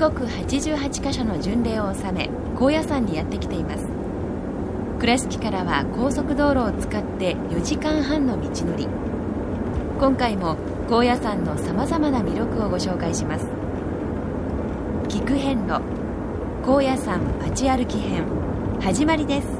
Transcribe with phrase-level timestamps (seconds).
[0.00, 3.84] 国88カ所の巡礼を収め高野山にやってきています。
[4.98, 8.88] 倉敷からは高速道路を使って4時間半の道のり。
[9.98, 10.56] 今回も
[10.88, 13.44] 高野山のさまざまな魅力をご紹介します。
[15.08, 15.82] 聞く遍路
[16.64, 18.24] 高野山街歩き編
[18.80, 19.59] 始まりです。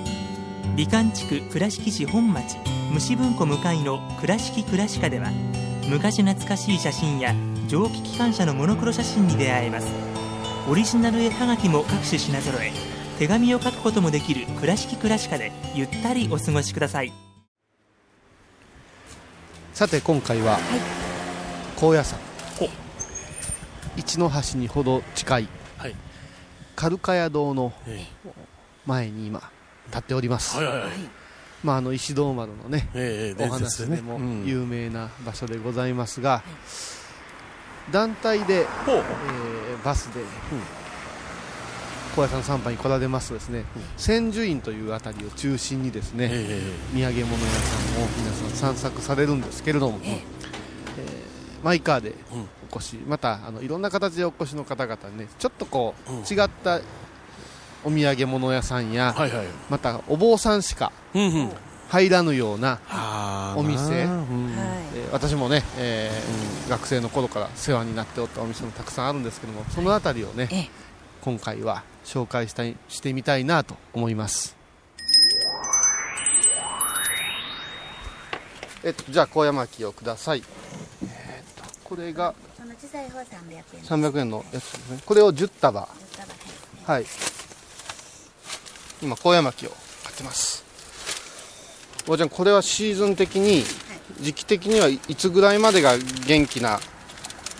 [0.81, 2.57] 美観地区倉敷市本町
[2.91, 5.29] 虫文庫向かいの「倉敷倉歯科」では
[5.87, 7.35] 昔懐かしい写真や
[7.67, 9.85] 蒸気機関車のモノクロ写真に出会えます。
[10.67, 12.71] オリジナル絵はがきも各種品揃え
[13.19, 17.13] 手紙を書くこともできる「倉敷倉歯科」でゆったりお過ごしください。
[19.75, 20.57] さて今回は、
[21.75, 22.17] 高野山。
[23.97, 25.47] 一の橋にほど近い、
[25.77, 25.95] はい。
[26.75, 28.03] カルカヤ堂のえ。
[28.87, 29.51] 前に今
[29.87, 30.89] 立っております、はいはいはい。
[31.63, 34.45] まあ、あの石堂丸のねええお話でもうん。
[34.45, 36.43] 有名な場所でございますが、
[37.91, 40.21] 団体で、えーバスで、
[42.15, 43.65] 高野山参拝に来られますとですね、
[43.97, 46.61] 千住院というあたりを中心にですね、え
[46.93, 50.41] 土産物屋さんを皆さん散策されるんですけれども、えー
[51.63, 52.15] マイカーで
[52.71, 56.19] お越し、またあのいろんな形でお越しの方々ねちょっとこう、うん。
[56.21, 56.81] 違った
[57.83, 59.47] お土産物屋さんや、はいはい。
[59.69, 61.51] またお坊さんしかうんうん。
[61.89, 62.79] 入らぬような、
[63.57, 64.05] お店。
[64.05, 64.53] まあうん。
[64.95, 70.69] えー私もね、えー学生の頃から世話になっておったお店もたくさんあるんですけどもそのあたりをね、ええ。
[71.21, 74.55] 今回は紹介したいしてみたいなと思います。
[78.83, 80.43] えっとじゃあ高野巻きをください。
[81.03, 83.25] えっとこれがその小さい方300
[83.75, 84.11] 円。
[84.11, 84.99] 300円のやつですね。
[85.05, 85.87] これを10束。
[86.85, 87.05] はい
[89.01, 89.71] 今高野巻きを
[90.03, 90.63] 買ってます。
[92.07, 93.63] おばちゃんこれはシーズン的に
[94.19, 96.79] 時期的にはいいつぐらいまでが元気な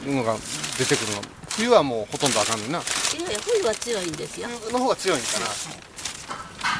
[0.05, 0.35] のが
[0.77, 1.21] 出てくるの？
[1.49, 2.79] 冬はもうほとんどあかんねんな。
[2.79, 2.81] い
[3.23, 4.47] やいや冬は強いんですよ。
[4.49, 5.45] 冬の方が強いんかな。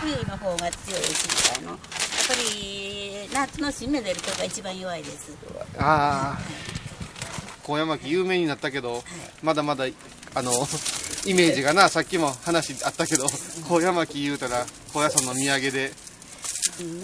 [0.02, 1.70] 冬の方が強いし、あの。
[1.72, 1.78] やっ
[2.28, 5.32] ぱり夏の新芽出るとが一番弱いです。
[5.78, 6.42] ああ
[7.64, 9.04] 高野巻き有名になったけど、
[9.44, 9.86] まだまだ
[10.34, 10.52] あの
[11.26, 13.28] イメージがなさっきも話あったけど
[13.68, 15.92] 高野巻き言うたら高野山の土産で、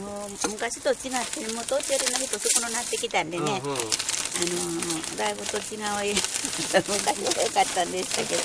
[0.01, 3.77] もう昔と違ってもう東京での人少なくなってきたんでね、うんうん
[4.37, 8.43] あのだいぶ土地 が多い昔は良かったんでしたけど。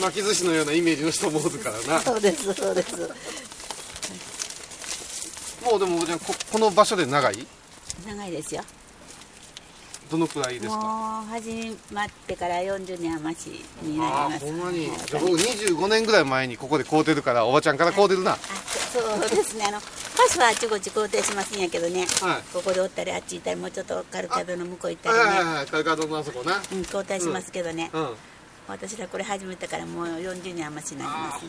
[0.00, 2.94] 巻き寿司のようなイメージの人もおるからなそうですそうです。
[5.64, 7.46] もうでもゃんここの場所で長い？
[8.06, 8.62] 長いですよ。
[10.12, 10.76] どのくらいですか？
[10.76, 14.44] もう始まってから40年余しになります。
[14.44, 14.88] ほんまに。
[14.88, 18.32] はいじゃあ僕25年ぐらい前にここで買うてるからおばちゃんから買うてるな。
[18.32, 19.64] あそうですね。
[19.66, 19.86] あのパ
[20.28, 22.42] スはあっちこっち肯定しますんやけどね、はい。
[22.52, 26.60] ここでおったりあっち行ったりもうちょっとカルカドの向こう行ったはいりね、はいはいカルカドのあそこな。
[26.72, 28.10] うん、交代しますけどね、うん。
[28.68, 31.44] 私らこれ始めてからもう40年余しになります。
[31.44, 31.48] はい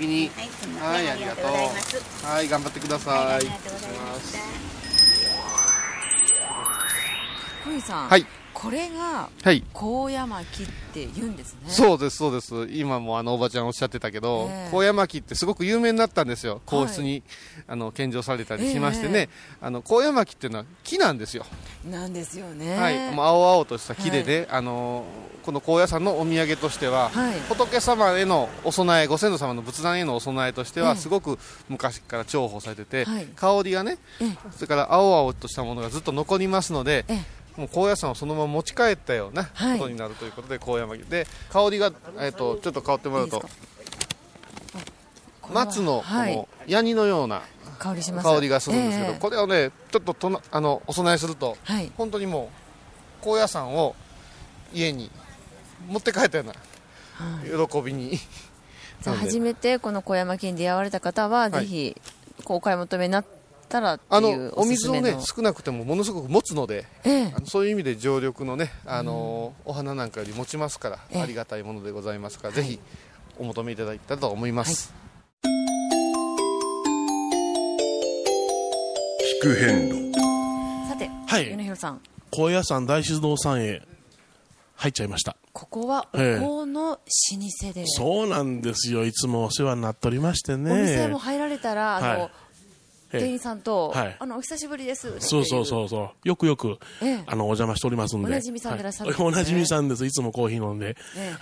[0.00, 1.46] みません、はいありがとう。
[1.46, 2.26] ございます。
[2.26, 4.85] はい頑張ってください、はいありがとうございました
[7.66, 8.24] 小井さん、はい。
[8.54, 9.62] これがはい。
[9.74, 11.60] 高野巻って言うんですね。
[11.66, 12.68] そうです、そうです。
[12.70, 14.70] 今もあのおばちゃんおっしゃってたけど、ええ。
[14.70, 16.62] 高野巻ってすごく有名になったんですよ。
[16.64, 17.22] 皇室に、
[17.66, 19.28] あの献上されたりしましてね、
[19.60, 21.44] あの高野巻っていうのは木なんですよ。
[21.90, 22.76] なんですよね。
[22.78, 25.04] はい、もう青々とした木でね、あの
[25.44, 27.40] この高野山のお土産としては、はい。
[27.48, 30.96] 仏様へのお供え、ご先祖様の仏壇へのお供えとしては、ええ。
[30.96, 31.38] すごく
[31.68, 33.26] 昔から重宝されてて、はい。
[33.36, 34.36] 香りがね、ええ。
[34.52, 37.20] それから青々としたものがずっと残りますので、え
[37.56, 39.78] もう高野山をそのまま持ち帰ったようなはい。
[39.78, 43.42] ことになるということで、高野巻で香りが、えっとちょっと香ってもらうと。
[45.52, 46.36] 松のこはい。
[46.36, 47.42] のヤニのような
[47.78, 47.94] 香
[48.40, 49.18] りがするんですけど、ええ。
[49.18, 51.90] これをねちょっととなあのお供えすると、はい。
[51.96, 52.50] 本当にも
[53.20, 53.94] う高野山を
[54.74, 55.10] 家に
[55.88, 58.18] 持って帰ったような喜びに、
[59.04, 61.50] 初めてこの小山金に出会われた方は、い。
[61.52, 61.96] ぜひ
[62.44, 63.24] お買い求めになっ
[63.66, 67.32] たらってあいうのお水をね少なくてもものすごく持つので、ええ。
[67.34, 71.22] あのそういう意味で常緑のねあの、お花なんかより持ちますから、ええ。
[71.22, 72.78] ありがたいものでございますから、ぜひ
[73.38, 74.92] お求めいただいたらと思います、
[79.42, 80.12] 聞く変路。
[80.88, 81.50] さて、はい。
[81.50, 82.00] 米広さん。
[82.30, 83.82] 高野山大師堂さんへ
[84.76, 85.36] 入っちゃいました。
[85.52, 86.36] ここはおえ。
[86.36, 89.06] え香の老舗で、そうなんですよ。
[89.06, 90.72] いつもお世話になっておりましてね。
[90.72, 92.20] お店も入られたら、あの、はい。
[92.20, 92.45] ええ
[93.18, 94.16] 店員さんと、はい。
[94.18, 96.28] あのお久しぶりですそうそうそうそう。
[96.28, 97.24] よくよく、ええ。
[97.26, 98.26] あの、お邪魔しておりますんで。
[98.26, 99.16] おなじみさんでいらっしゃるね。
[99.16, 99.26] はい。
[99.26, 100.04] おなじみさんです。
[100.04, 100.96] いつもコーヒー飲んで。
[101.16, 101.34] え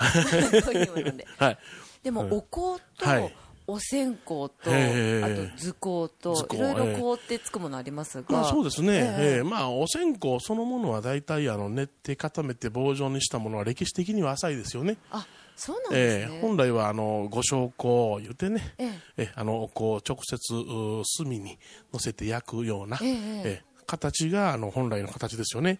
[0.52, 0.62] え。
[0.62, 1.26] コーヒーも飲んで。
[1.38, 1.58] はい。
[2.02, 2.32] でも、うん。
[2.32, 3.34] お香と、はい。
[3.66, 5.78] お線香と、ええあと図香
[6.20, 8.92] といろいろええ香ってつくものありますが、まあそうですね。
[8.92, 9.34] ええ。
[9.36, 9.42] ええ。
[9.42, 14.98] まあお線香そのものは大体あの練って固めて棒状にしたものは歴史的には浅いですよね。
[15.10, 19.00] あそうなんですえね、え本来はあのご焼香を言ってね、ええ。
[19.16, 21.58] えあのお香を直接う炭に
[21.92, 25.78] 乗せて焼くような、えええ形があの本来の形ですよね。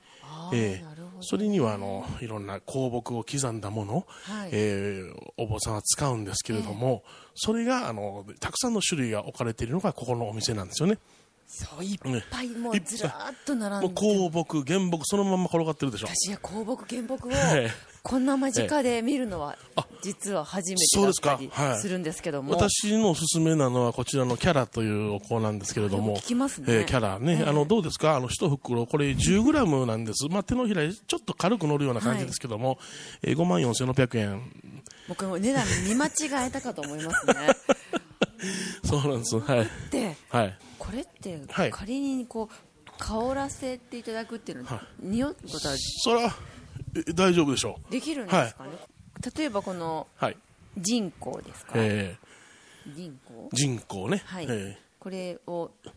[0.52, 0.94] ええ。
[1.20, 4.50] それにはあのいろんな香木を刻んだもの、はい。
[4.52, 7.02] ええお坊さんは使うんですけれども、
[7.34, 10.98] それがあのたくさんの種類が置かれているのがここのお店なんですよね。
[11.46, 16.08] そういっねぱいもうずらーっと並もうんで香木、原木そのまま転がってるでしょ。
[16.08, 19.56] 私は香木原木をええこんな間近で見るのは
[20.02, 26.18] 実は初めてそうですだったりするんですけども、私のおすすめなのはこちらのキャラというお香なんですけれども。
[26.18, 27.38] 聞きますねえーキャラね。
[27.40, 28.16] ええあの、どうですか？
[28.16, 30.26] あの、一袋、これ 10g なんです。
[30.28, 32.78] まあ、手のひらにちょっと軽く乗るような感じですけども、
[33.22, 34.42] えー、54,600円。
[35.08, 37.34] 僕も値段見間違えたかと思いますね
[38.84, 39.38] そうなんです。
[39.40, 39.68] はい。
[39.90, 40.58] ではい。
[40.78, 46.53] これってはい仮にこう香らせていただくっていうのは、は匂うことはそれは、え
[47.14, 47.90] 大丈夫でしょう。
[47.92, 48.70] できるんですかね、
[49.36, 50.36] 例えばこのはい。
[50.76, 52.16] 人工ですか、え
[52.94, 53.48] 人工？
[53.52, 54.22] ー、人工ね。
[54.24, 55.90] はい、えこれをー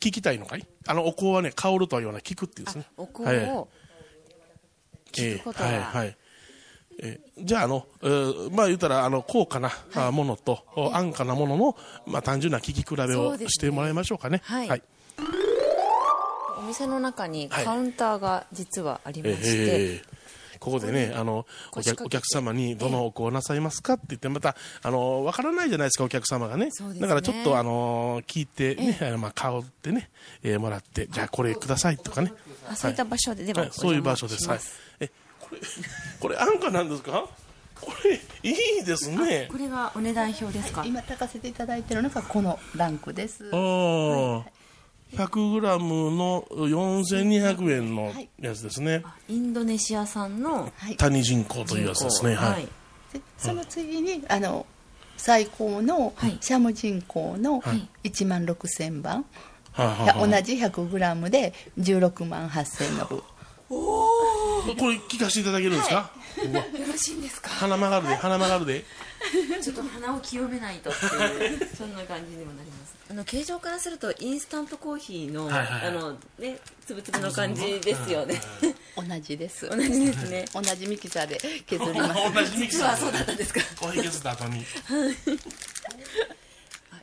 [0.00, 0.66] 聞きたいのかい？
[0.86, 2.86] あの、お香はね、香るとは言わない、聞くっていうですね。
[2.96, 3.50] お香はい。
[3.50, 3.68] を
[5.12, 6.16] 聞くことはえーはい、はい。
[7.02, 14.40] えーじゃあ、あの、えーまあ言ったら、あの、高価な、あものと、お安価なものの、まあ単純な聞き比べをしてもらいましょうかね。
[14.44, 14.68] はい。
[14.68, 14.82] はい。
[16.60, 20.20] お店の中にカウンターが実はありまして、はいえー
[20.60, 23.94] ここでね、あのお客、お客様にどのお子をなさいますか？
[23.94, 26.66] って言って、また、あの、わからないじゃないですか、お客様がね。
[26.66, 27.00] ね。
[27.00, 30.10] だからちょっと、あの、聞いてね、え、まあ、香ってね、
[30.42, 32.30] えー、もらって、じゃあこれくださいとかね。
[32.68, 34.46] あ、そういった場所で、では、い、そういう場所です。
[34.50, 34.60] はい。
[35.00, 35.60] え、これ、
[36.20, 37.24] これ安価なんですか？
[37.80, 39.48] これ、いいですね。
[39.50, 43.48] これはお値段表ですか、はい、今高かせていただいてるのが、このランクです。
[43.50, 44.38] ああ。
[44.40, 44.52] はい。
[45.12, 45.78] 100g
[46.10, 52.34] の4200円のやつですね、インドネシア産の谷人工というやつですね。
[52.34, 52.68] はい、
[53.36, 54.66] その次に、あの
[55.16, 57.60] 最高のシャム人工の
[58.04, 59.24] 1万6000番、
[59.76, 63.06] 同じ 100g で16万8000の。
[63.06, 63.22] 部
[63.76, 66.10] 分これ聞かせていただけるんですか、
[66.44, 67.48] うわよろしいんですか？
[67.50, 68.84] 鼻曲がるで、鼻曲がるで。
[69.62, 71.04] ちょっと鼻を清めないとって
[71.44, 72.96] いうそんな感じにもなります。
[73.10, 75.88] あの形状からするとインスタントコーヒーの、はいはいはい。
[75.88, 78.40] あのねつぶつぶの感じですよね。
[78.96, 79.68] 同じです。
[79.68, 80.44] 同じですね。
[80.54, 82.34] 同じミキサーで 削ります。
[82.34, 84.64] 同じミキサーそうだったんですかコーヒー削った後に。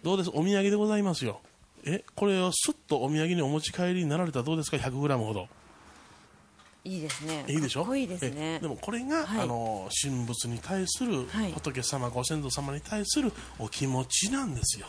[0.03, 0.29] どうです？
[0.33, 1.41] お土産でございますよ。
[1.83, 5.47] え、これをスッとお土産にお持ち帰りになられたらどうですか ?100 グラムほど。
[6.87, 7.43] いいですね。
[7.49, 7.95] いいでしょ？
[7.95, 9.41] いいですえねでもこれが、はい。
[9.41, 11.51] あの神仏に対する、はい。
[11.51, 14.87] 仏様ご先祖様に対するお気持ちなんですよ。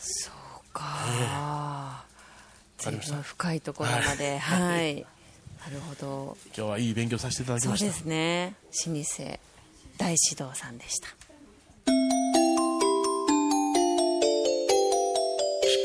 [0.00, 2.04] そうか、
[2.78, 3.14] 随かりました。
[3.14, 4.38] 分深いところまで。
[4.38, 4.98] ははい。
[4.98, 5.06] い、
[5.64, 6.36] なるほど。
[6.46, 7.92] 今日はいい勉強させていただきました。
[7.92, 8.54] そうですね。
[8.86, 9.38] 老舗
[9.98, 11.08] 大師堂さんでした。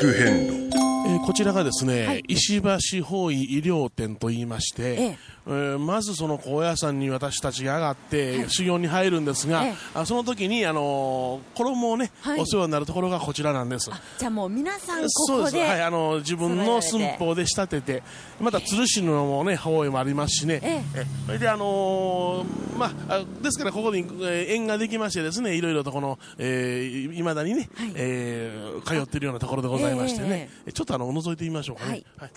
[0.02, 2.24] 聞く変路えーこちらがですね、はい。
[2.28, 5.18] 石橋法医医療店と言いまして、ええ。
[5.48, 9.74] えーまずその高野山に私たちが上がって修行に入るんですが、ええ。
[9.94, 12.40] あその時に、あのー衣をね、はい。
[12.40, 13.90] お世話になるところがこちらなんです。
[14.18, 18.04] じゃあもう皆さんこそうです、こではい、あの自分の寸法で仕立てて、
[18.40, 21.06] また吊るしのもね、方位もありますしね、ええ。
[21.26, 32.04] それで、あのーまあ、あですからここに、えー縁ができましてですね、いろいろとこの、えー、いまだにね、えー通ってるようなところでございましてね、ちょっとあの覗いてみましょうかね。
[32.18, 32.32] はい。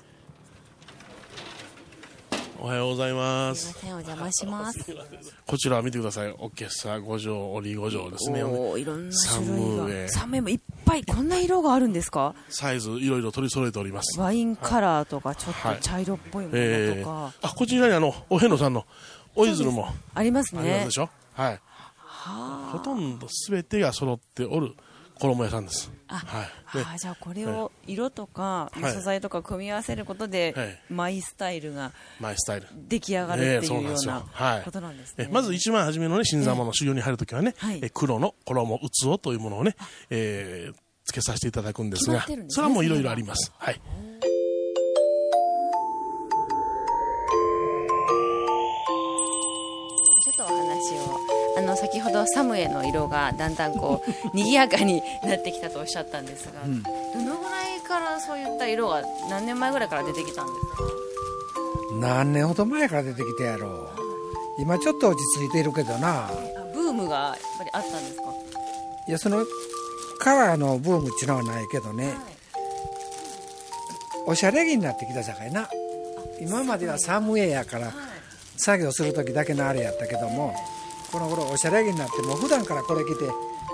[2.59, 3.73] おはようございます。
[3.73, 4.97] すいませんお邪魔します。
[5.47, 6.35] こちら見てください。
[6.39, 8.43] おけさ五条、折五条ですね。
[8.43, 9.47] おーいろんな種
[9.87, 10.09] 類が。
[10.09, 10.41] サムウェイ。
[10.41, 12.35] もいっぱいこんな色があるんですか？
[12.49, 14.19] サイズいろいろ取り揃えております。
[14.19, 15.77] ワインカラーとかちょっはい。
[15.77, 18.87] と茶色っぽいものえーとか、あこちらにあのお遍路さんの
[19.35, 21.61] おいずるもありますありますねでしょ、はい。
[22.73, 24.75] ほとんどすべてが揃っておる
[25.19, 25.91] 衣屋さんです。
[26.07, 26.79] はい。
[26.79, 28.93] ねあーじゃあこれを色とかはい。
[28.93, 30.79] 素材とか組み合わせることで、はい。
[30.91, 32.67] マイスタイルがマイスタイル。
[32.89, 33.91] 出来上がるってええいうよ。
[34.03, 35.31] うなことなんですえね。
[35.33, 39.77] まず一番初めのね新参者の修行に入るときはね、え黒の衣器というものをね、
[40.11, 43.53] えーつけさせていただくんですがすねそれはもういろいろあります。
[43.59, 43.81] はい
[51.65, 56.83] の先ほどサムエの色がだんだんこう賑やかになってきたとおっしゃったんですが、うん。
[56.83, 56.91] ど
[57.35, 60.83] のぐらいからそういった色が何年前ぐらいから出てきたんですか？
[62.01, 63.89] 何年ほど前から出てきたやろう。
[64.61, 66.27] 今ちょっと落ち着いているけどな。
[66.27, 66.31] あ
[66.73, 68.23] ブームがやっぱりあったんですか？
[69.09, 69.45] いやその
[70.19, 72.15] カラーのブームっていうのはないけどね、
[74.27, 75.69] おしゃれ着になってきたさかいな。
[76.41, 77.93] 今まではサムウェイやから
[78.57, 80.55] 作業する時だけのあれやったけども
[81.15, 83.31] この頃おしゃれ着になってもう普段からこれ着て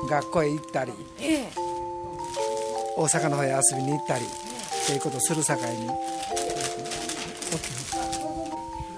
[0.06, 1.48] 学校へ行ったりええ。
[2.98, 5.86] 大阪の方へ遊びに行ったりそういうことするさかいに。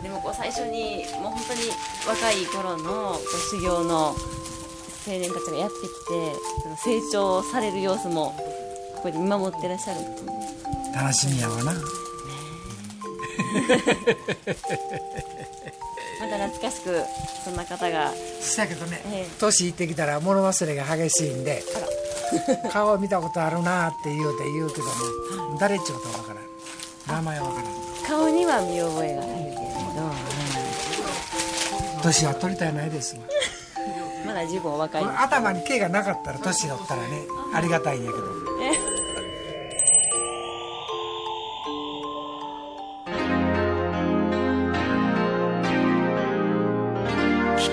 [0.02, 1.60] でもこう最初にもう本当に
[2.04, 3.16] 若い頃の
[3.48, 4.16] 修行の青
[5.06, 6.34] 年たちがやってきて
[6.64, 8.34] その成長される様子も
[8.96, 10.00] ここで見守ってらっしゃる。
[10.92, 11.74] 楽しみやわな
[16.22, 17.02] また懐かしく
[17.44, 18.12] そんな方が。
[18.40, 21.62] そやけどねえ年いってきたら物忘れが激しいんで
[22.70, 24.92] 顔見たことあるなって言うて言うけどね
[25.58, 27.16] 誰っちゅうことわからん。
[27.16, 27.64] 名前わからん。
[27.66, 29.54] え顔には見覚えがあるけれ
[31.96, 33.22] ど、年は取りたいないですわ。
[34.26, 37.08] まだ十分お若い頭に毛がなかったら年取ったらね
[37.52, 38.41] ありがたいんやけど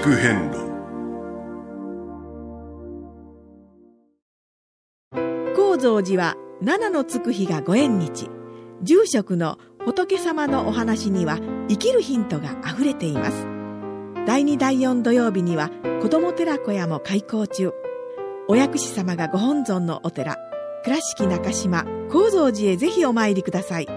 [0.10, 0.58] 聞く遍路
[5.56, 8.28] 高蔵寺は七のつく日がご縁日。
[8.82, 11.38] 住職の仏様のお話には
[11.70, 13.46] 生きるヒントがあふれています。
[14.26, 15.70] 第2第4土曜日には
[16.02, 17.72] 子ども寺小屋も開校中。
[18.48, 20.38] お薬師様がご本尊のお寺。
[20.84, 23.88] 倉敷中島・高蔵寺へぜひお参りください。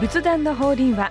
[0.00, 1.10] 仏壇の法輪は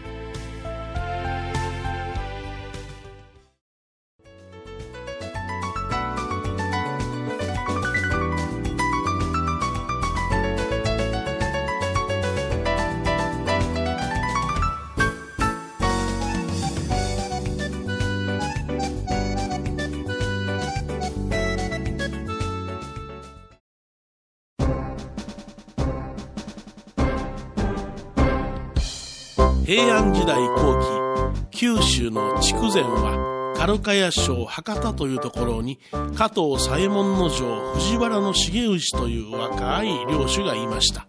[30.01, 35.77] 安時代後期九州の筑前は軽茅省博多というところに
[36.15, 38.33] 加藤左衛門の城藤原重
[38.79, 41.05] 氏という若い領主がいました。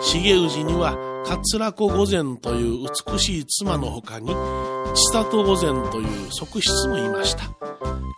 [0.00, 0.96] 重氏には
[1.26, 4.34] 桂子御前という美しい妻の他に
[4.94, 7.44] 千里御前という側室もいました。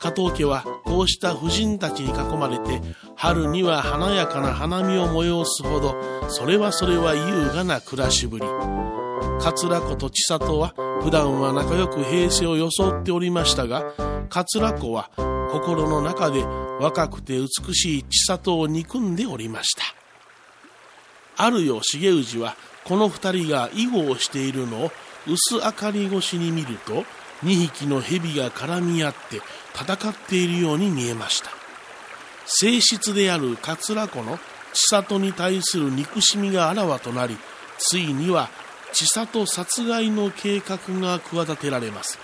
[0.01, 2.81] 加藤家はこうした婦人たちに囲まれて
[3.17, 5.95] 春には華やかな花見を催すほど
[6.31, 8.47] それはそれは優雅な暮らしぶり。
[9.43, 13.95] 桂子と千里は普段は仲良く平成を装っておりましたが
[14.29, 15.11] 桂子は
[15.51, 19.83] 心の中で若くて美しい千里を憎んでおりました。
[21.37, 22.55] あるよ重氏は
[22.85, 24.91] この二人が囲碁をしているのを
[25.27, 27.05] 薄明かり越しに見ると
[27.43, 29.41] 二匹の蛇が絡み合って
[29.75, 31.51] 戦っているように見えました。
[32.45, 34.39] 正室である桂子の
[34.75, 37.39] 千里に対する憎しみがあらわとなり
[37.79, 38.51] ついには
[38.93, 42.19] 千里殺害の計画が企てられます。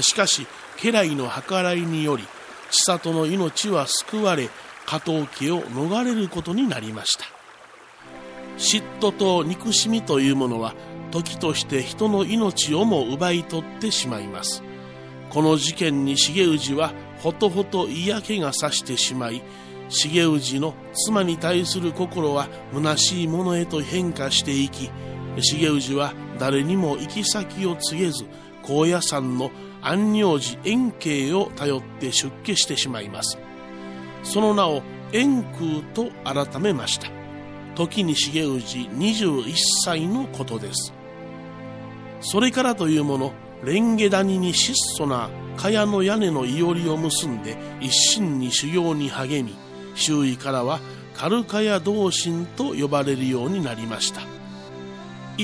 [0.00, 0.46] しかし
[0.82, 2.24] 家来の計らいにより
[2.70, 4.48] 千里の命は救われ
[4.86, 7.24] 加藤家を逃れることになりました。
[8.56, 10.74] 嫉妬と憎しみというものは
[11.10, 14.62] 時として人の命をも奪い取ってしまいます。
[15.30, 19.42] この事件に重氏はほとほと嫌気がさしてしまい
[19.88, 24.90] 重氏の妻に対する心は虚しいものへと変化していき
[25.36, 28.24] 重氏は誰にも行き先を告げず
[28.62, 29.50] 高野山の
[29.82, 33.38] 安養寺円慶を頼って出家してしまいます。
[34.22, 34.82] その名を
[35.12, 37.08] 円空と改めました。
[37.74, 40.92] 時に重氏21歳のことです。
[42.20, 43.32] それからというもの
[43.64, 49.54] レンゲ谷に質素な茅の屋根のいおりを結んで一心に修行に励み
[49.94, 50.80] 周囲からは
[51.14, 54.39] カルカヤ同心と呼ばれるようになりました。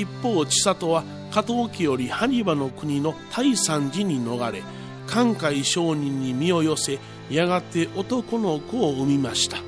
[0.00, 4.62] 一方千里は加藤家より埴輪の国の大山寺に逃れ
[5.06, 6.98] 寛海商人に身を寄せ
[7.30, 9.58] やがて男の子を産みました。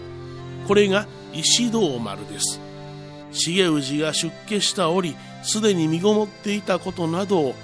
[0.66, 2.60] これが石堂丸です。
[3.32, 7.54] 重氏が出家した折すでに身ごもっていたことなどを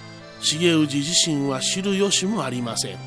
[0.41, 2.99] 重氏自身は知る由もありません。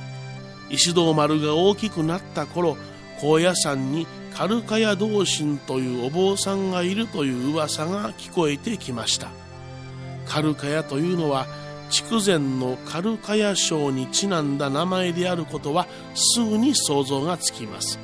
[0.69, 2.77] 石堂丸が大きくなった頃
[3.19, 9.31] 高野山にカルカヤ同心というお坊さんがいるという噂が聞こえてきました。
[10.27, 11.47] カルカヤというのは
[11.89, 17.99] 筑前のカルカヤ省にちなんだ名前であることはすぐに想像がつきます。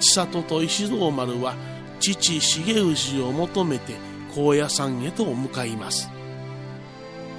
[0.00, 1.54] 千里と石堂丸は
[2.00, 3.94] 父重氏を求めて
[4.34, 6.10] 高野山へと向かいます。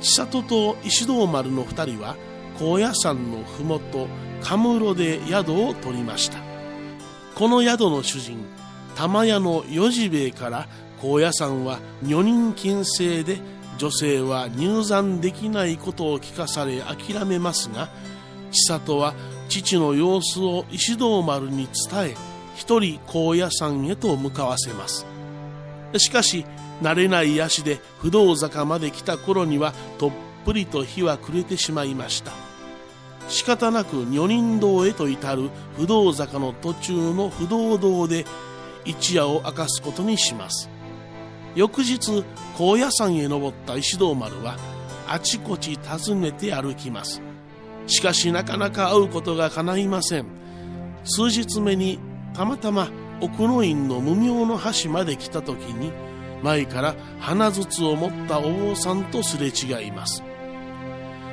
[0.01, 2.15] 千里と石堂丸の2人は
[2.59, 4.07] 高野山の麓
[4.41, 6.37] カムロで宿を取りました。
[7.33, 8.45] この宿の主人
[8.95, 10.67] 玉屋の四次兵衛から
[11.01, 13.39] 高野山は女人禁制で
[13.77, 17.89] 女性は入山できないことを聞かされ諦めますが
[18.51, 19.13] 千里は
[19.49, 22.15] 父の様子を石堂丸に伝え
[22.55, 25.05] 一人高野山へと向かわせます。
[25.97, 26.45] しかし
[26.81, 30.11] 慣れない足で不動坂まで来た頃にはとっ
[30.45, 32.31] ぷりと日は暮れてしまいました。
[33.27, 38.25] 仕方なく女人堂へと至る不動坂の途中の不動堂で
[38.85, 40.69] 一夜を明かすことにします。
[41.55, 42.23] 翌日
[42.57, 44.57] 高野山へ登った石堂丸は
[45.07, 47.21] あちこち訪ねて歩きます。
[47.87, 50.25] しかしなかなか会うことが叶いません。
[51.05, 51.99] 数日目に
[52.33, 52.89] たまたま
[53.21, 55.91] 奥の院の無名の橋まで来た時に
[56.43, 60.23] 前から鼻筒を持ったお坊さんとすれ違います。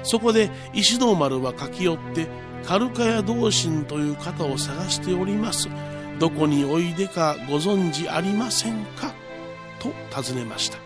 [0.05, 2.29] そこで石堂丸は駆け寄って
[2.65, 5.69] カルカヤ同心という方を探しております。
[6.21, 9.13] どこにおいでかご存知ありませんか？
[9.83, 9.93] と
[10.23, 10.79] 尋ねました。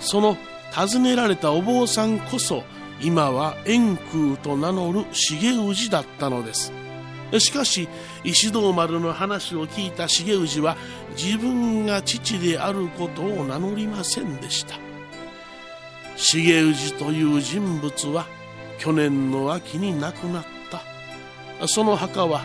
[0.00, 0.36] その
[0.72, 2.64] 尋ねられたお坊さんこそ
[3.00, 6.72] 今は円空と名乗る重氏だったのです。
[7.38, 7.88] しかし
[8.24, 10.76] 石堂丸の話を聞いた重氏は
[11.16, 14.76] 自分が父であることを名乗りませんでした。
[16.16, 18.26] 重氏という人物は
[18.78, 21.66] 去年の秋に亡くなった。
[21.66, 22.42] その墓は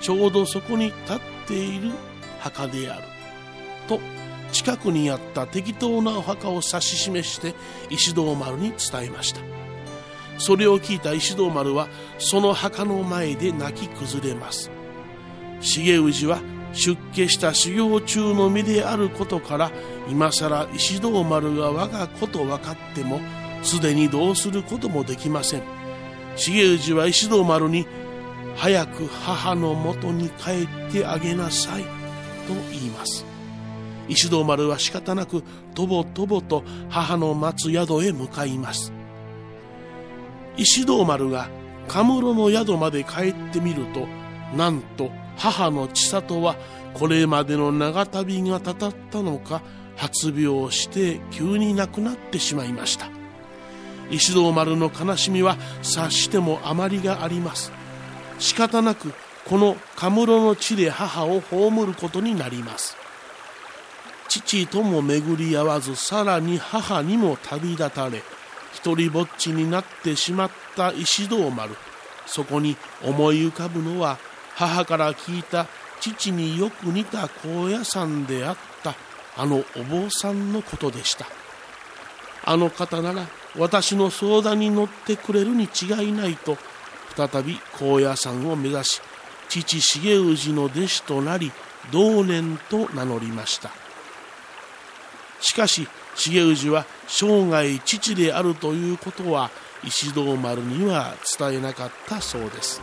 [0.00, 1.90] ちょうどそこに立っている
[2.38, 3.02] 墓である。
[3.88, 4.00] と
[4.52, 7.54] 近くにあった適当なお墓を指し示して
[7.90, 9.40] 石堂丸に伝えました。
[10.38, 11.88] それを聞いた石堂丸は
[12.18, 14.70] その墓の前で泣き崩れます。
[15.60, 16.40] 重氏は
[16.72, 19.70] 出家した修行中の身であることから
[20.08, 23.20] 今さら石堂丸が我が子と分かっても
[23.62, 25.62] すでにどうすることもできません。
[26.36, 27.86] 重氏は石堂丸に
[28.56, 31.88] 早く母のもとに帰ってあげなさいと
[32.70, 33.31] 言います。
[34.08, 35.42] 石堂丸は仕方なく
[35.74, 38.92] とぼとぼと母の待つ宿へ向かいます。
[40.56, 41.48] 石堂丸が
[41.88, 44.06] カムロの宿まで帰ってみると
[44.56, 46.56] なんと母の千里は
[46.94, 49.62] これまでの長旅がたたったのか
[49.96, 53.08] 発病して急に亡くなってしまいました。
[54.10, 57.72] 石堂丸の悲しみは察してもあまりがあります。
[58.38, 59.14] 仕方なく
[59.48, 62.96] このカムロの地で母を葬ることになります。
[64.40, 68.22] 父とも巡り合わずさらに母にも旅立たれ
[68.72, 71.76] 一りぼっちになってしまった石堂丸。
[72.24, 74.16] そこに思い浮かぶのは
[74.54, 75.66] 母から聞いた
[76.00, 78.94] 父によく似た高野山であった
[79.36, 81.26] あのお坊さんのことでした。
[82.44, 83.26] あの方なら
[83.58, 86.56] 私の相談に乗ってくれるに違いないと
[87.14, 89.02] 再び高野山を目指し
[89.50, 91.52] 父重氏の弟子となり
[91.92, 93.70] 同年と名乗りました。
[95.42, 99.50] しかし重氏は生涯父であるということは
[99.84, 102.80] 石堂丸には伝えなかったそうです。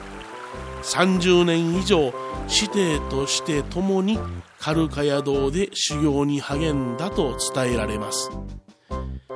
[0.84, 2.14] 30年以上
[2.48, 4.20] 師弟として共に
[4.60, 8.30] 軽茅堂で修行に励んだと伝えられます。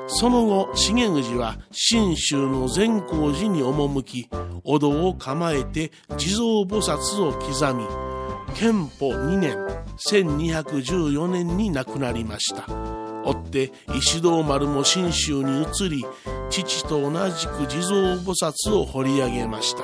[0.08, 4.30] その後重氏は信州の善光寺に赴き
[4.66, 8.14] お堂を構えて地蔵菩薩を刻み
[8.54, 9.58] 憲法2年
[9.98, 12.93] 1214年に亡くなりました。
[13.26, 16.06] 追って石堂丸も信州に移り
[16.50, 19.84] 父と同じく地蔵菩薩を掘り上げました。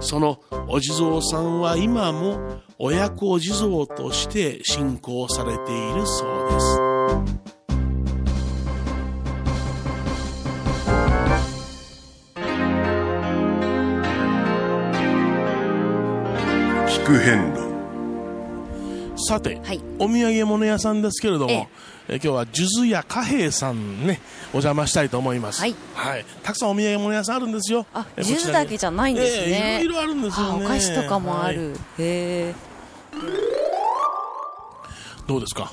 [0.00, 6.80] そのお地蔵さんは今も親子地蔵として信仰されているそうです。
[16.98, 17.61] 聞く変路。
[19.22, 19.60] さて、
[19.98, 21.68] お土産物屋さんですけれども、え
[22.08, 22.14] え。
[22.14, 25.60] 今日は数珠屋貨幣さんねお邪魔したいと思います。
[25.60, 25.74] はい、
[26.42, 27.86] たくさんお土産物屋さんあるんですよ。
[27.94, 30.64] あえ数珠だけじゃないんですね、ええいろいろあるんですよね。
[30.64, 31.78] あお菓子とかもある、はい。
[31.78, 32.54] へえ。
[35.26, 35.72] どうですか？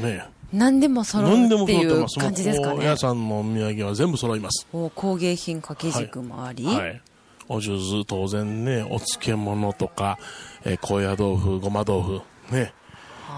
[0.00, 2.96] ね何でも揃何でもうっていう感じですかね。
[2.96, 4.66] さんのお土産は全部揃います。
[4.72, 7.02] お工芸品掛け軸もあり、はい。
[7.48, 10.18] お数珠当然ねお漬物とか、
[10.64, 12.72] えー高野豆腐ごま豆腐ね。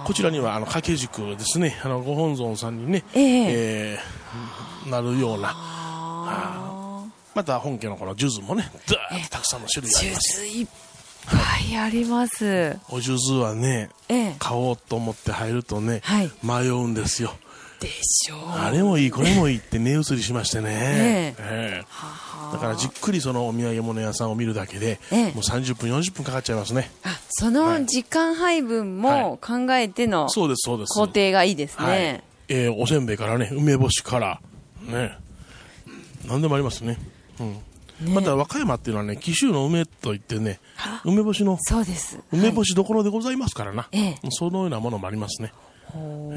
[0.04, 1.80] こちらにはあの掛け軸ですね。
[1.82, 3.98] あのご本尊さんにね、ええ。
[4.86, 5.54] ーなるような。
[7.34, 10.28] また本家のこの数珠もねずーっとたくさんの種類があります。
[10.32, 10.66] 数珠いっ
[11.26, 11.32] ぱ
[11.72, 14.36] いあります、お数珠はね、ええ。
[14.38, 16.02] 買おうと思って入るとね、
[16.42, 17.34] 迷うんですよ
[17.80, 18.38] でしょう。
[18.50, 21.82] あれもいいこれもいいって目移りしましてね、ええ。
[21.82, 21.84] え
[22.52, 25.24] だからじっくりそのお土産物屋さんを見るだけで、ええ。
[25.26, 26.90] もう30分40分かかっちゃいますね。
[27.28, 30.94] その時間配分も考えてのそうですそうです。
[30.94, 31.98] 工程がいいですね、はい。
[32.48, 34.40] えーおせんべいからね梅干しから。
[34.82, 35.16] ね。
[36.26, 36.98] 何でもありますね。
[37.40, 37.58] うん。
[38.14, 40.60] また和歌山っていうのはね紀州の梅といってね
[41.04, 42.18] 梅干しのそうです。
[42.32, 44.18] 梅干しどころでございますからな、ええ。
[44.30, 45.52] そのようなものもありますね。
[45.86, 46.30] ほ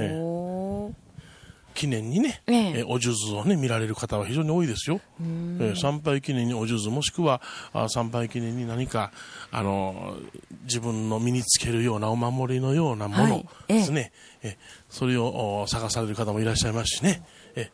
[1.73, 2.57] 記念にね、ええ。
[2.79, 7.41] えーお数珠をね見られる方は非常に多いですよ、えー参拝記念にお数珠もしくは
[7.73, 9.11] あ参拝記念に何か
[9.51, 10.15] あの
[10.63, 13.45] 自分の身につけるようなお守りのようなものはい。
[13.69, 14.11] ええですね、
[14.43, 14.57] え
[14.89, 17.23] それをお探される方もいらっしゃいますしね、
[17.55, 17.69] え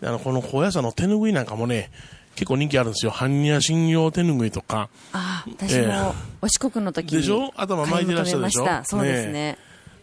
[0.00, 1.90] であのこの高野山の手ぬぐいなんかもね
[2.34, 3.10] 結構人気あるんですよ。
[3.10, 4.88] 般若心経手ぬぐいとか。
[5.12, 7.52] あ私えもお四国の時にでしょ？
[7.56, 8.66] 頭巻いてらっしゃるでしょ？
[8.84, 9.58] そうですね。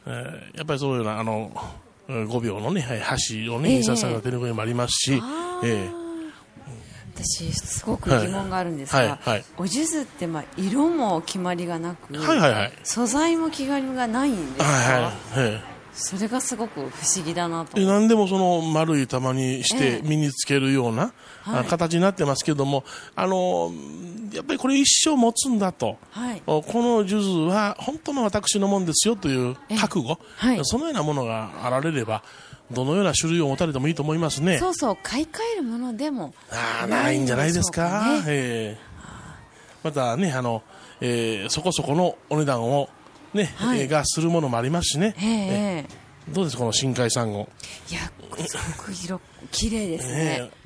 [0.05, 1.49] えーやっぱりそういうようなあの
[2.07, 3.75] 5秒のねはい箸をねええ。
[3.77, 5.21] 印刷された手ぬぐいもありますし、
[5.63, 5.89] え
[7.15, 9.45] 私すごく疑問があるんですが、はいはいはい。
[9.57, 12.73] お数珠ってまあ色も決まりがなく、はいはいはい。
[12.83, 15.01] 素材も決まりがないんですか、はい
[15.41, 15.63] はいはい。
[15.93, 17.77] それがすごく不思議だなと。
[17.77, 20.01] で何でもその丸い玉にしえてえ。
[20.03, 21.13] 身につけるような、
[21.43, 21.59] はい。
[21.61, 22.83] あ形になってますけども
[23.15, 23.71] あの
[24.31, 26.41] やっぱりこれ一生持つんだと、はい。
[26.47, 30.59] おこの数珠は本当の私のもんですよという覚悟、はい。
[30.63, 32.23] そのようなものがあられれば
[32.71, 34.57] どのような種類を持たれてもいいと思いますね。
[34.57, 36.33] そうそう買い替えるものでも。
[36.51, 38.23] あーないんじゃないですか？
[38.27, 38.95] ええ。
[39.83, 40.63] またねあの、
[41.01, 42.89] えーそこそこのお値段を
[43.33, 43.81] ね、はい。
[43.81, 45.85] えーがするものもありますしね、えええ
[46.31, 46.31] え。
[46.33, 47.47] どうですこの深海サンゴ
[47.91, 47.99] いや
[48.47, 50.15] すごく色綺麗ですね。
[50.15, 50.64] ねえ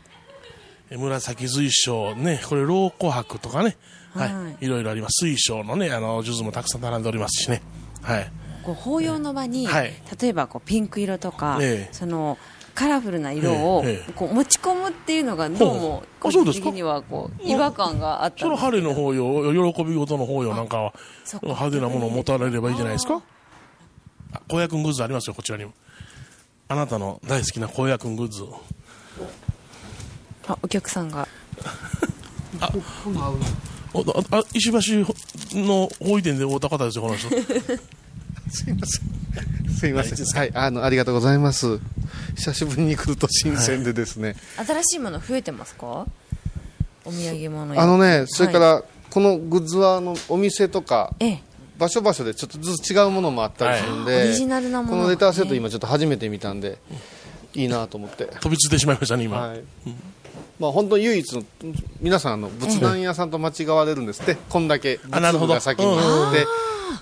[0.97, 3.77] 紫水晶ねこれ老琥珀とかね
[4.13, 4.67] はい、、はい。
[4.67, 5.25] ろいろあります。
[5.25, 7.61] 水晶のねあの数珠もたくさん並んでおりますしね。
[8.01, 8.31] はい。
[8.63, 9.93] こう法要の場に、はい。
[10.19, 12.37] 例えばこうピンク色とか、ええその
[12.73, 13.83] カラフルな色を、
[14.15, 16.63] こう持ち込むっていうのがどうも個あそうですか？
[16.63, 20.93] 人的にはこう違和感があったそのんです晴れの法要喜び事の法要なんかは
[21.43, 23.21] 派手なものを持たれればいいじゃないですか？
[24.33, 25.73] あ高野君グッズありますよこちらにも。
[26.67, 28.43] あなたの大好きな高野君グッズ
[30.49, 31.27] あお客さんが。
[33.93, 35.05] おああ石橋
[35.55, 39.19] の法医店で会った方ですよこの人すいません。
[39.71, 40.37] すいません。
[40.37, 41.79] はい、あの、ありがとうございます。
[42.35, 44.35] 久しぶりに来ると新鮮でですね。
[44.57, 46.07] 新しいもの増えてますか？
[47.05, 47.81] お土産物や。
[47.81, 51.43] あのね、それかはいら、このグッズは、あの、お店とか、ええ。
[51.77, 54.23] 場所場所でちょっとずつ違うものもあったりするんで、はい。
[54.25, 54.97] オリジナルなもの。
[54.97, 56.79] このレターセット今ちょっと初めて見たんで、
[57.53, 58.25] いいなと思って。
[58.25, 59.63] 飛びついてしまいましたね今、はい
[60.59, 61.43] まあ本当唯一の、
[62.01, 65.53] 皆さんあの、仏壇屋さんと間違われるんですって、こんだけあなるほど。
[65.53, 66.45] 仏具が先にあって、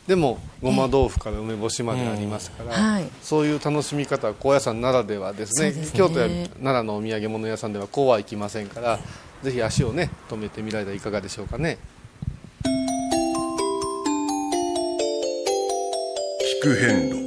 [0.08, 2.94] でも、ごま豆腐から梅干しまでありますから、うん。
[2.94, 3.10] はい。
[3.22, 5.72] そういう楽しみ方は高野山ならではですね。
[5.72, 5.88] ね。
[5.94, 6.28] 京都や
[6.62, 9.00] 奈良のお土産物屋さんではこうはいきませんから
[9.44, 11.78] ぜひ足をね止めてみられたらいかがでしょうかね。
[16.62, 17.27] 聞く変路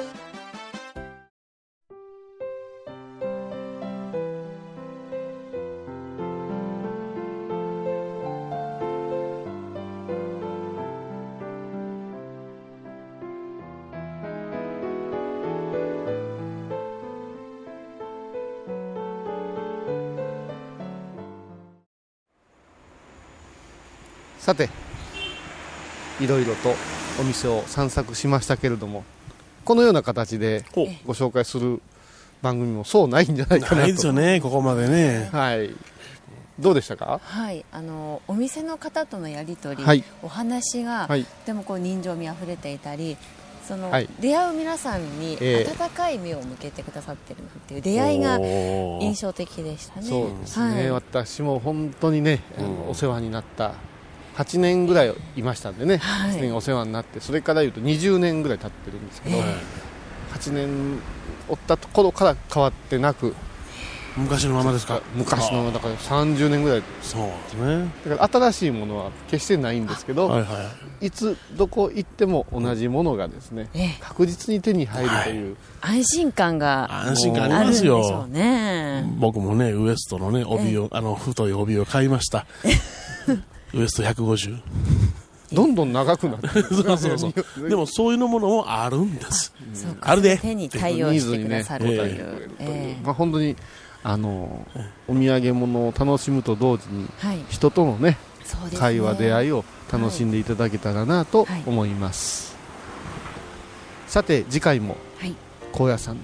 [24.41, 24.69] さて
[26.19, 26.73] いろいろと
[27.19, 29.03] お店を散策しましたけれども
[29.63, 30.65] このような形で
[31.05, 31.79] ご紹介する
[32.41, 33.75] 番組もそうないんじゃないかなと。
[33.75, 35.29] ないですよねここまでね。
[35.31, 35.69] はい。
[36.59, 37.21] どうでしたか？
[37.23, 37.63] はい。
[37.71, 40.03] あのお店の方とのやり取り、はい。
[40.23, 41.23] お話が、はい。
[41.23, 43.17] とてもこう人情味あふれていたり
[43.67, 44.09] その、はい。
[44.19, 45.71] 出会う皆さんにええ。
[45.79, 50.07] 温かい目を向けてくださってるなっていう出会いが印象的でしたね。
[50.07, 50.91] そうですね、はい。
[50.91, 53.73] 私も本当にね、あのお世話になった
[54.35, 56.31] 8年ぐらいいましたんでね、はい。
[56.31, 59.43] 8年お世話になってそれからいうと20年ぐらい経ってるんですけど、ええ。
[60.33, 60.99] 8年
[61.49, 63.35] おったところから変わってなく
[64.17, 65.01] 昔のままですか？
[65.15, 66.83] 昔のままだから30年ぐらい。
[67.01, 67.89] そうですね。
[68.09, 73.97] だから新しいものは決してないんですけど、はいはいつどこ行っても同じものがですね、ええ。
[74.01, 77.95] 確実に手に入るという、安心感が安心感ありますよ。
[77.95, 79.13] あるんでしょうね。
[79.17, 82.45] 僕もねウエストのね帯を、あの太い帯を買いました
[83.73, 84.59] ウエスト150
[85.53, 86.47] どんどん長くなって。
[86.47, 87.69] る そうそうそう。
[87.69, 89.53] でもそういうのものもあるんです。
[89.73, 90.11] そうか。
[90.11, 90.37] あるで。
[90.37, 93.01] 手に対応してくださるという、ええ。
[93.03, 93.57] まあ、本当に
[94.01, 94.65] あの
[95.09, 97.39] お土産物を楽しむと同時に、はい。
[97.49, 98.17] 人とのね
[98.71, 98.77] ね。
[98.77, 102.55] 会話出会いを楽しんでいただけたらなと思います、
[104.07, 105.35] さて次回もはい。
[105.71, 106.21] 高野山の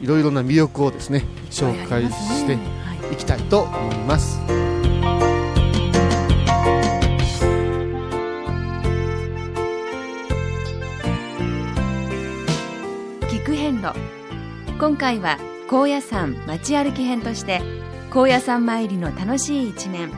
[0.00, 2.58] いろいろな魅力をですね紹介して
[3.12, 4.38] いきたいと思います
[14.78, 17.60] 今回は高野山街歩き編として
[18.10, 20.10] 高野山参りの楽しい一面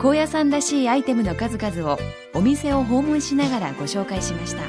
[0.00, 1.98] 高野山らしいアイテムの数々を
[2.34, 4.62] お店を訪問しながらご紹介しました。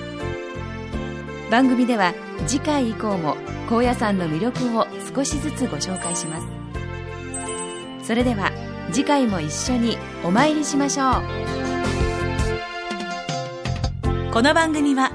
[1.50, 2.14] 番組では
[2.46, 3.36] 次回以降も
[3.70, 6.48] 高野山の魅力を少しずつご紹介します。
[8.04, 8.52] それでは
[8.92, 11.14] 次回も一緒にお参りしましょう。
[14.32, 15.12] この番組は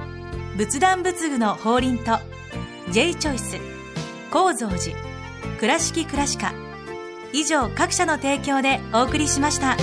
[0.57, 2.18] 仏壇仏具の法輪と
[2.90, 3.57] J チョイス
[4.31, 4.97] 構造寺
[5.59, 6.53] 倉敷倉歯科
[7.33, 9.77] 以上各社の提供でお送りしました。